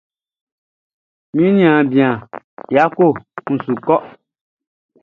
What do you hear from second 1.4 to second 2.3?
niaan bian